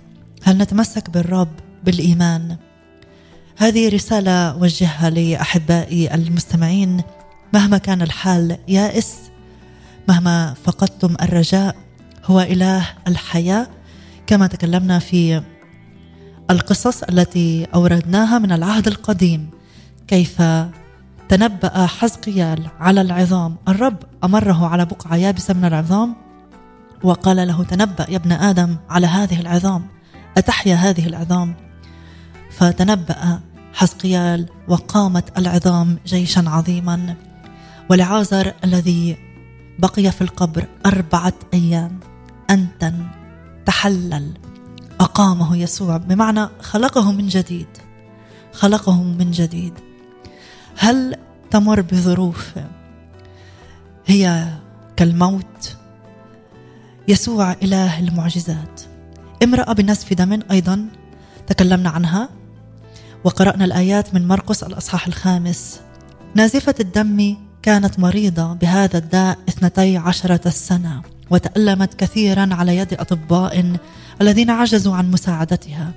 [0.43, 1.51] هل نتمسك بالرب
[1.83, 2.57] بالإيمان؟
[3.57, 7.01] هذه رسالة وجهها لأحبائي المستمعين
[7.53, 9.17] مهما كان الحال يائس
[10.09, 11.75] مهما فقدتم الرجاء
[12.25, 13.67] هو إله الحياة
[14.27, 15.41] كما تكلمنا في
[16.51, 19.49] القصص التي أوردناها من العهد القديم.
[20.07, 20.41] كيف
[21.29, 23.55] تنبأ حزقيال على العظام.
[23.67, 26.15] الرب أمره على بقعة يابسة من العظام
[27.03, 29.87] وقال له تنبأ يا ابن آدم على هذه العظام.
[30.37, 31.55] أتحيا هذه العظام؟
[32.51, 33.39] فتنبأ
[33.73, 37.15] حزقيال وقامت العظام جيشا عظيما.
[37.89, 39.17] ولعازر الذي
[39.79, 41.99] بقي في القبر أربعة أيام.
[42.49, 43.07] أنتن
[43.65, 44.33] تحلل.
[44.99, 45.97] أقامه يسوع.
[45.97, 47.67] بمعنى خلقه من جديد.
[48.53, 49.73] خلقه من جديد.
[50.77, 51.15] هل
[51.51, 52.53] تمر بظروف
[54.05, 54.47] هي
[54.95, 55.75] كالموت؟
[57.07, 58.81] يسوع إله المعجزات.
[59.43, 60.85] امرأة بنزف دم أيضا
[61.47, 62.29] تكلمنا عنها
[63.23, 65.79] وقرأنا الآيات من مرقس الأصحاح الخامس.
[66.35, 73.77] نازفة الدم كانت مريضة بهذا الداء اثنتي عشرة سنة وتألمت كثيرا على يد أطباء
[74.21, 75.91] الذين عجزوا عن مساعدتها.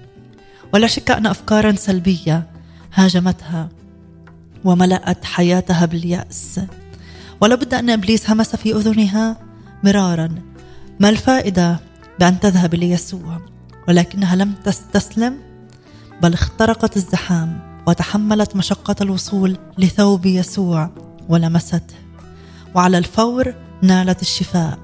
[0.74, 2.47] ولا شك أن أفكارا سلبية
[2.95, 3.68] هاجمتها.
[4.64, 6.61] وملأت حياتها باليأس.
[7.40, 9.36] ولابد أن إبليس همس في أذنها
[9.84, 10.28] مرارا.
[11.00, 11.80] ما الفائدة
[12.18, 13.40] بأن تذهب ليسوع؟
[13.88, 15.38] ولكنها لم تستسلم
[16.22, 20.90] بل اخترقت الزحام وتحملت مشقة الوصول لثوب يسوع
[21.28, 21.94] ولمسته.
[22.74, 24.78] وعلى الفور نالت الشفاء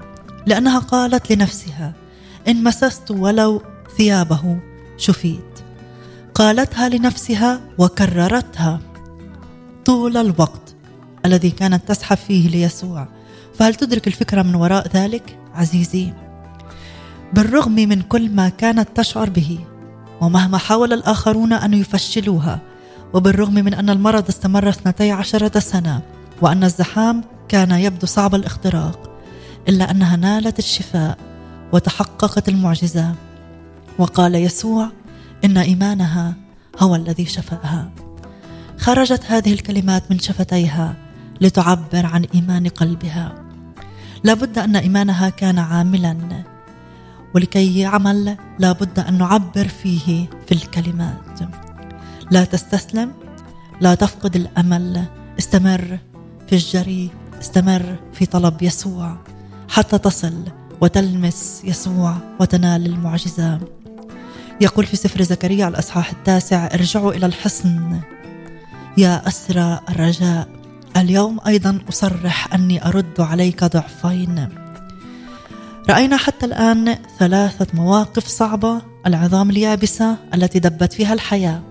[0.45, 1.93] لأنها قالت لنفسها
[2.47, 3.61] إن مسست ولو
[3.97, 4.59] ثيابه
[4.97, 5.59] شفيت.
[6.33, 8.79] قالتها لنفسها وكررتها.
[9.87, 10.75] طول الوقت
[11.25, 13.07] الذي كانت تسحب فيه ليسوع.
[13.55, 16.13] فهل تدرك الفكرة من وراء ذلك؟ عزيزي
[17.33, 19.59] بالرغم من كل ما كانت تشعر به
[20.21, 22.59] ومهما حاول الآخرون أن يفشلوها
[23.13, 26.01] وبالرغم من أن المرض استمر اثنتي عشرة سنة
[26.41, 29.19] وأن الزحام كان يبدو صعب الاختراق
[29.67, 31.17] إلا أنها نالت الشفاء
[31.73, 33.15] وتحققت المعجزة.
[33.99, 34.89] وقال يسوع
[35.45, 36.33] إن إيمانها
[36.79, 38.06] هو الذي شفاها.
[38.77, 40.95] خرجت هذه الكلمات من شفتيها
[41.41, 43.35] لتعبر عن إيمان قلبها.
[44.23, 46.17] لابد أن إيمانها كان عاملا
[47.35, 51.39] ولكي يعمل لابد أن نعبر فيه في الكلمات.
[52.31, 53.13] لا تستسلم
[53.81, 55.03] لا تفقد الأمل
[55.39, 55.99] استمر
[56.47, 57.09] في الجري
[57.41, 59.17] استمر في طلب يسوع
[59.69, 60.43] حتى تصل
[60.81, 63.59] وتلمس يسوع وتنال المعجزة.
[64.61, 67.99] يقول في سفر زكريا الأصحاح التاسع ارجعوا إلى الحصن.
[68.97, 70.47] يا أسرى الرجاء
[70.97, 74.49] اليوم أيضا أصرح أني أرد عليك ضعفين.
[75.89, 81.61] رأينا حتى الآن ثلاثة مواقف صعبة العظام اليابسة التي دبت فيها الحياة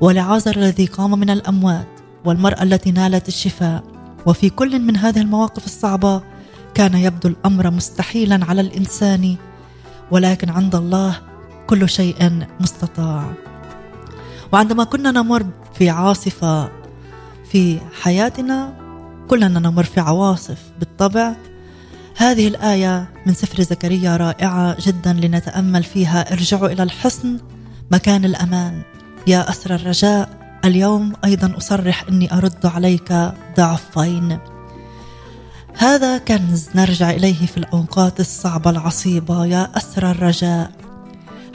[0.00, 1.88] ولعازر الذي قام من الأموات
[2.24, 3.84] والمرأة التي نالت الشفاء.
[4.26, 6.22] وفي كل من هذه المواقف الصعبة
[6.74, 9.36] كان يبدو الأمر مستحيلا على الإنسان
[10.10, 11.18] ولكن عند الله
[11.66, 13.32] كل شيء مستطاع.
[14.52, 15.46] وعندما كنا نمر
[15.80, 16.70] في عاصفة
[17.52, 18.72] في حياتنا
[19.28, 21.32] كلنا نمر في عواصف بالطبع.
[22.16, 26.32] هذه الآية من سفر زكريا رائعة جدا لنتأمل فيها.
[26.32, 27.38] ارجعوا إلى الحصن
[27.90, 28.82] مكان الأمان.
[29.26, 30.28] يا أسر الرجاء
[30.64, 33.12] اليوم أيضا أصرح أني أرد عليك
[33.56, 34.38] ضعفين.
[35.76, 39.46] هذا كنز نرجع إليه في الأوقات الصعبة العصيبة.
[39.46, 40.70] يا أسر الرجاء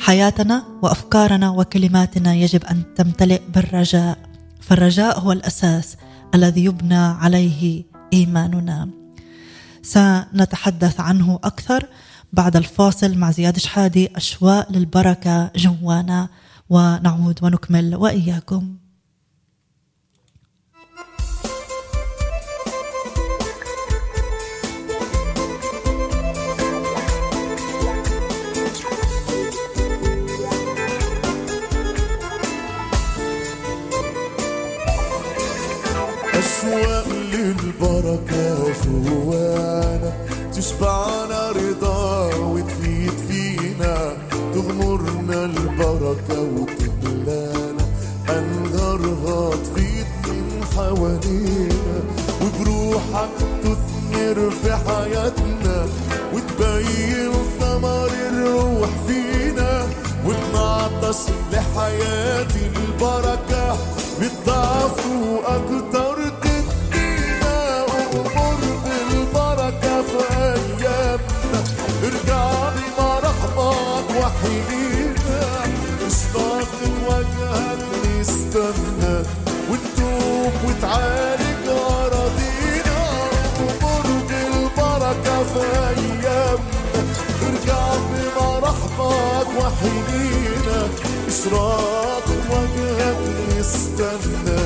[0.06, 4.18] حياتنا وأفكارنا وكلماتنا يجب أن تمتلئ بالرجاء.
[4.62, 5.98] فالرجاء هو الأساس
[6.34, 7.84] الذي يبنى عليه
[8.14, 8.90] إيماننا.
[9.82, 11.88] سنتحدث عنه أكثر
[12.34, 16.30] بعد الفاصل مع زياد شحادي أشواق للبركة جوانا.
[16.70, 18.76] ونعود ونكمل وإياكم.
[40.76, 44.14] تشبعنا رضا وتفيد فينا
[44.54, 47.86] تغمرنا البركة وتملانا.
[48.30, 51.98] أنهارها تفيد من حوالينا.
[52.42, 55.86] وبروحك تثمر في حياتنا
[56.34, 59.88] وتبين ثمر الروح فينا.
[60.26, 61.22] ونعطش
[61.52, 63.78] لحياة البركة
[64.20, 66.05] بالضعف وأكتر
[78.56, 79.16] نستنى
[79.70, 83.00] ونتوب وتعالج أراضينا
[83.60, 87.02] أمر بالبركة في أيامنا.
[87.48, 90.80] ارجع بمرحمك وحيدينا
[91.28, 93.20] إشراق وجهك
[93.58, 94.62] نستنى.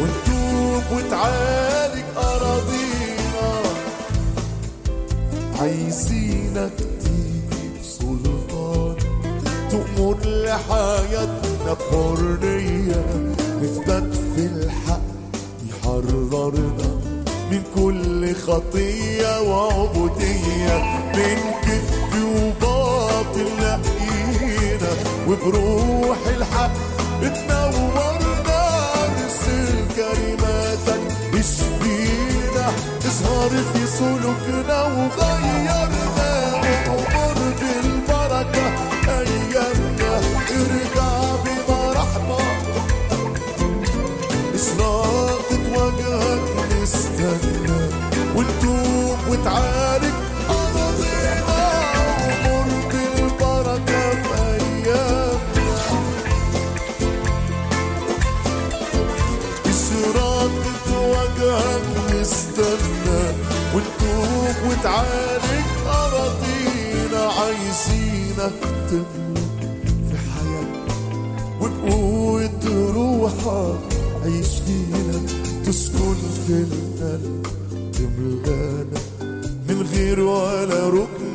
[0.00, 3.48] ونتوب وتعالج أراضينا
[5.60, 8.96] عايزينك تيجي بسلطان
[9.70, 11.27] تأمر لحياتنا.
[11.74, 13.04] بحرية
[13.62, 15.00] نثبت في الحق
[15.68, 16.88] يحررنا
[17.50, 20.76] من كل خطية وعبودية.
[21.14, 24.92] من كذب وباطل لقينا
[25.28, 26.72] وبروح الحق
[27.20, 28.62] تنورنا
[29.04, 31.02] ارسل كلماتك
[31.34, 32.66] اشفينا
[33.06, 36.28] اظهر في سلوكنا وغيرنا.
[36.88, 38.66] أمر بالبركة
[39.08, 39.37] ايامنا
[62.20, 63.22] نستنى
[64.66, 69.60] وتعالج أراضينا عايزينك تملك
[70.08, 70.94] في حياتنا
[71.60, 73.78] وبقوة روحك
[74.24, 75.20] عيش فينا
[75.64, 76.14] تسكن
[76.46, 77.46] في القلب
[77.92, 79.07] تملانا.
[80.08, 81.27] غير ولا ركن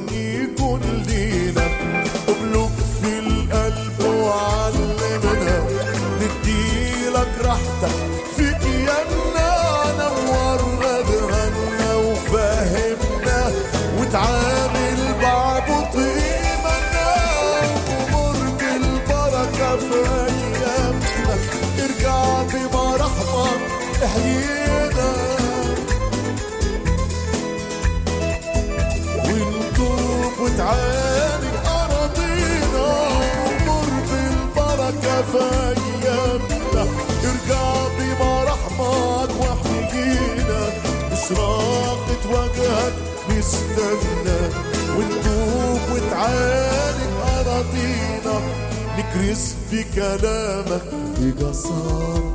[49.73, 50.81] نكرس بكلامك
[51.19, 52.33] بجسارة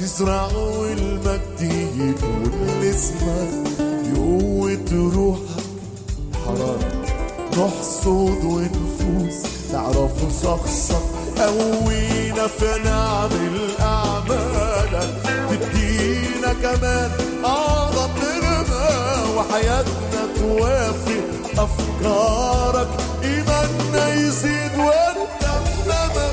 [0.00, 1.60] نزرع والمجد
[1.96, 5.64] يكون لاسمك بقوة روحك.
[6.44, 6.92] حرارة
[7.52, 10.12] نحصد ونفوس تعرف
[10.42, 11.02] شخصك.
[11.38, 15.14] قوينا فنعمل أعمالك
[15.50, 17.10] تدينا كمان.
[17.44, 18.10] أعظم
[18.42, 19.36] نغمة.
[19.36, 21.24] وحياتنا توافق
[21.58, 22.88] أفكارك.
[23.24, 26.27] إيماننا يزيد ومر بالبركة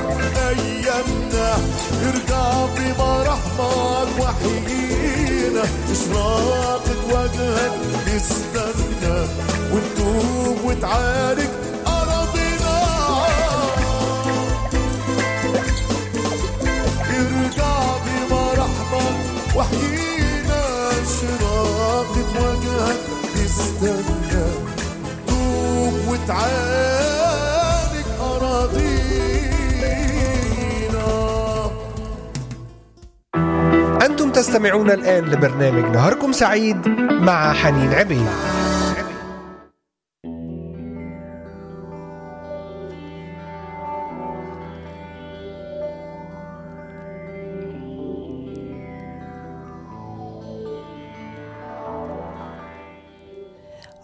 [0.00, 1.56] في أيامنا
[2.08, 7.72] ارجع بمراحمك وحيينا إشراقة وجهك
[8.14, 9.26] نستنى
[9.72, 11.48] ونتوب وتعالج
[34.46, 38.26] تستمعون الآن لبرنامج نهاركم سعيد مع حنين عبيد.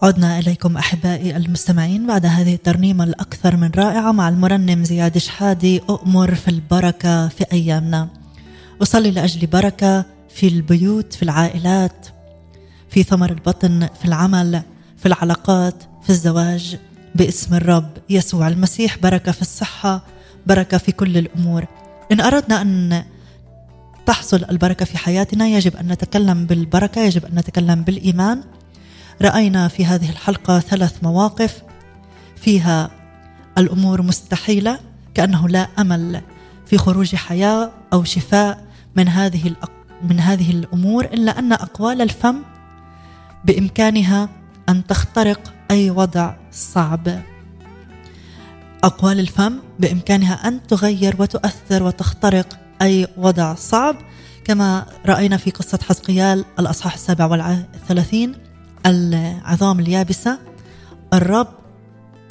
[0.01, 6.35] عدنا إليكم أحبائي المستمعين بعد هذه الترنيمة الأكثر من رائعة مع المرنم زياد شحادي أؤمر
[6.35, 8.07] في البركة في أيامنا.
[8.81, 12.07] أصلي لأجل بركة في البيوت في العائلات
[12.89, 14.61] في ثمر البطن في العمل
[14.97, 16.77] في العلاقات في الزواج.
[17.15, 20.05] باسم الرب يسوع المسيح بركة في الصحة
[20.47, 21.65] بركة في كل الأمور.
[22.11, 23.03] إن أردنا أن
[24.05, 28.43] تحصل البركة في حياتنا يجب أن نتكلم بالبركة يجب أن نتكلم بالإيمان.
[29.21, 31.61] رأينا في هذه الحلقة ثلاث مواقف.
[32.35, 32.91] فيها
[33.57, 34.79] الأمور مستحيلة
[35.13, 36.21] كأنه لا أمل
[36.65, 38.63] في خروج حياة أو شفاء
[38.95, 39.55] من هذه.
[40.03, 42.35] من هذه الأمور إلا أن أقوال الفم
[43.45, 44.29] بإمكانها
[44.69, 47.21] أن تخترق أي وضع صعب.
[48.83, 53.95] أقوال الفم بإمكانها أن تغير وتؤثر وتخترق أي وضع صعب
[54.45, 58.35] كما رأينا في قصة حزقيال الأصحاح السابع والثلاثين
[58.85, 60.39] العظام اليابسة.
[61.13, 61.47] الرب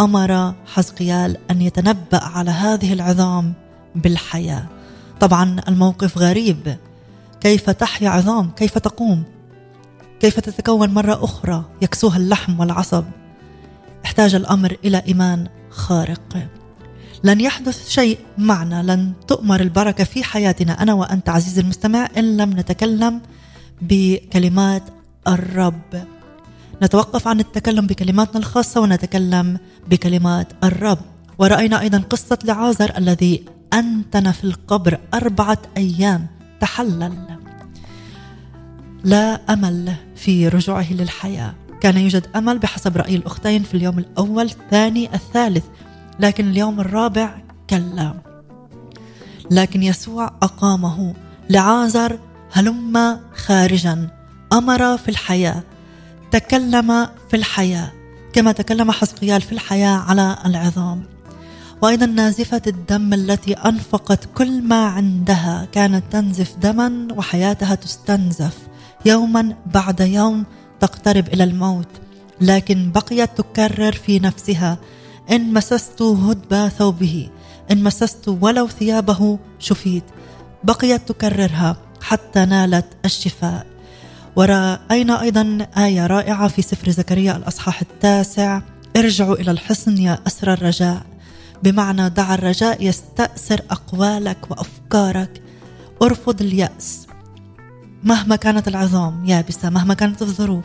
[0.01, 3.53] أمر حزقيال أن يتنبأ على هذه العظام
[3.95, 4.66] بالحياة.
[5.20, 6.77] طبعا الموقف غريب.
[7.43, 9.24] كيف تحيا عظام؟ كيف تقوم؟
[10.20, 13.05] كيف تتكون مرة أخرى؟ يكسوها اللحم والعصب.
[14.05, 16.49] احتاج الأمر إلى إيمان خارق.
[17.24, 22.51] لن يحدث شيء معنا لن تؤمر البركة في حياتنا أنا وأنت عزيزي المستمع إن لم
[22.51, 23.20] نتكلم
[23.80, 24.82] بكلمات
[25.28, 26.07] الرب.
[26.82, 30.99] نتوقف عن التكلم بكلماتنا الخاصة ونتكلم بكلمات الرب.
[31.38, 36.41] ورأينا أيضا قصة لعازر الذي أنتن في القبر أربعة أيام.
[36.63, 37.13] تحلل.
[39.05, 41.55] لا أمل في رجوعه للحياة.
[41.81, 45.65] كان يوجد أمل بحسب رأي الأختين في اليوم الأول الثاني الثالث.
[46.21, 47.35] لكن اليوم الرابع
[47.71, 48.15] كلا.
[49.51, 51.15] لكن يسوع أقامه.
[51.51, 52.19] لعازر
[52.53, 54.11] هلم خارجا.
[54.53, 55.63] أمر في الحياة.
[56.31, 57.93] تكلم في الحياة.
[58.33, 61.03] كما تكلم حزقيال في الحياة على العظام.
[61.83, 68.59] وأيضا نازفة الدم التي أنفقت كل ما عندها كانت تنزف دما وحياتها تستنزف.
[69.07, 70.45] يوما بعد يوم
[70.80, 71.89] تقترب إلى الموت.
[72.41, 74.78] لكن بقيت تكرر في نفسها.
[75.30, 77.28] إن مسست هدب ثوبه.
[77.70, 80.05] إن مسست ولو ثيابه شفيت.
[80.64, 83.66] بقيت تكررها حتى نالت الشفاء.
[84.37, 88.61] ورأينا أيضا آية رائعة في سفر زكريا الأصحاح التاسع.
[88.97, 91.12] ارجعوا إلى الحصن يا أسر الرجاء.
[91.63, 95.43] بمعنى دع الرجاء يستأثر أقوالك وأفكارك.
[96.03, 97.07] أرفض اليأس.
[98.05, 100.65] مهما كانت العظام يابسة مهما كانت الظروف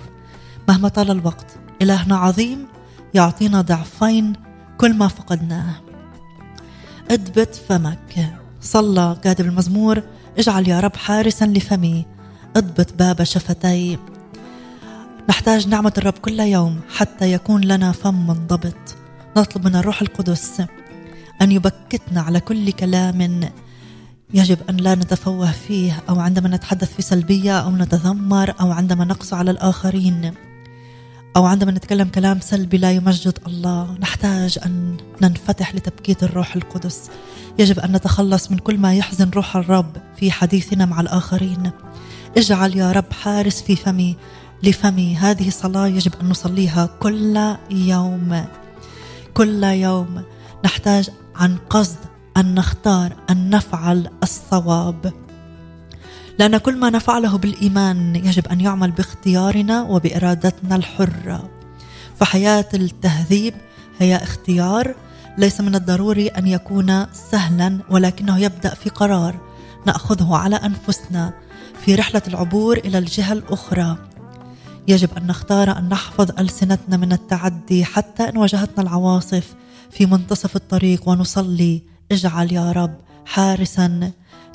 [0.70, 1.56] مهما طال الوقت.
[1.82, 2.68] إلهنا عظيم
[3.14, 4.34] يعطينا ضعفين
[4.78, 5.76] كل ما فقدناه.
[7.12, 8.34] اثبت فمك.
[8.62, 10.04] صلى كاتب المزمور.
[10.38, 12.06] اجعل يا رب حارسا لفمي.
[12.56, 13.98] اضبط باب شفتي.
[15.30, 18.96] نحتاج نعمة الرب كل يوم حتى يكون لنا فم منضبط
[19.38, 20.62] نطلب من الروح القدس
[21.42, 23.50] أن يبكتنا على كل كلام
[24.34, 29.36] يجب أن لا نتفوه فيه أو عندما نتحدث في سلبية أو نتذمر أو عندما نقسو
[29.36, 30.34] على الآخرين
[31.36, 33.98] أو عندما نتكلم كلام سلبي لا يمجد الله.
[34.00, 37.10] نحتاج أن ننفتح لتبكيت الروح القدس.
[37.60, 41.72] يجب أن نتخلص من كل ما يحزن روح الرب في حديثنا مع الآخرين.
[42.38, 44.16] اجعل يا رب حارس في فمي.
[44.64, 48.46] لفمي هذه صلاة يجب أن نصليها كل يوم.
[49.34, 50.24] كل يوم.
[50.66, 51.98] نحتاج عن قصد
[52.38, 55.14] أن نختار أن نفعل الصواب.
[56.40, 61.50] لأن كل ما نفعله بالإيمان يجب أن يعمل باختيارنا وبإرادتنا الحرة.
[62.20, 63.54] فحياة التهذيب
[64.00, 64.96] هي اختيار
[65.38, 69.40] ليس من الضروري أن يكون سهلا ولكنه يبدأ في قرار
[69.86, 71.34] نأخذه على أنفسنا
[71.86, 73.98] في رحلة العبور إلى الجهة الأخرى.
[74.88, 79.56] يجب أن نختار أن نحفظ ألسنتنا من التعدي حتى إن واجهتنا العواصف
[79.92, 81.82] في منتصف الطريق ونصلي.
[82.12, 84.12] اجعل يا رب حارسا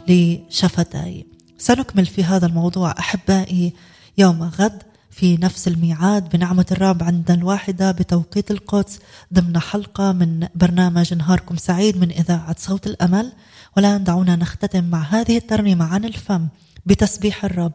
[0.08, 1.26] لشفتي
[1.58, 3.72] سنكمل في هذا الموضوع أحبائي
[4.18, 8.98] يوم غد في نفس الميعاد بنعمة الرب عند الواحدة بتوقيت القدس
[9.34, 13.32] ضمن حلقة من برنامج نهاركم سعيد من إذاعة صوت الأمل.
[13.76, 16.48] والآن دعونا نختتم مع هذه الترنيمة عن الفم
[16.86, 17.72] بتسبيح الرب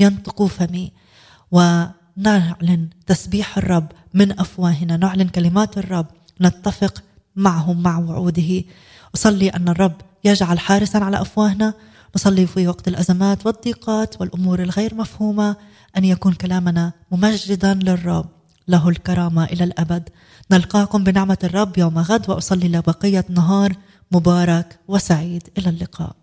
[0.00, 0.92] ينطق فمي.
[1.52, 4.96] ونعلن تسبيح الرب من أفواهنا.
[4.96, 6.06] نعلن كلمات الرب
[6.40, 7.02] نتفق
[7.36, 8.64] معه مع وعوده.
[9.14, 11.74] أصلي أن الرب يجعل حارسا على أفواهنا.
[12.16, 15.56] نصلي في وقت الأزمات والضيقات والأمور الغير مفهومة
[15.96, 18.28] أن يكون كلامنا ممجدا للرب.
[18.68, 20.08] له الكرامة إلى الأبد.
[20.52, 23.72] نلقاكم بنعمة الرب يوم غد وأصلي لبقية نهار
[24.12, 25.48] مبارك وسعيد.
[25.58, 26.19] إلى اللقاء.